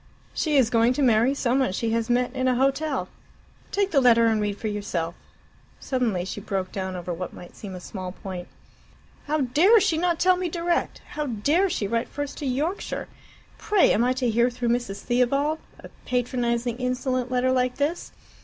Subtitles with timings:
[0.33, 3.07] She is going to marry some one she has met in a hotel.
[3.71, 5.13] Take the letter and read for yourself."
[5.79, 8.47] Suddenly she broke down over what might seem a small point.
[9.27, 11.03] "How dare she not tell me direct!
[11.09, 13.09] How dare she write first to Yorkshire!
[13.59, 15.01] Pray, am I to hear through Mrs.
[15.01, 18.11] Theobald a patronizing, insolent letter like this?